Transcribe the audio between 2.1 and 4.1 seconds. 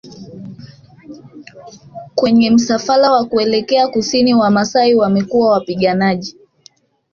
Kwenye msafara wa kuelekea